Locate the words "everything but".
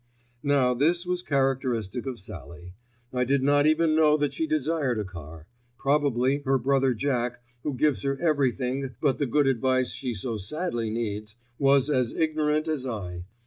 8.19-9.19